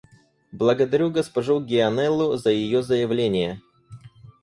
[0.51, 3.61] Благодарю госпожу Гианнеллу за ее заявление.